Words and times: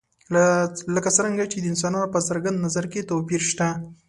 لکه 0.95 1.09
څرنګه 1.17 1.45
چې 1.51 1.57
د 1.59 1.65
انسانانو 1.71 2.13
په 2.13 2.19
څرګند 2.27 2.57
نظر 2.65 2.85
کې 2.91 3.07
توپیر 3.09 3.41
شته. 3.49 3.67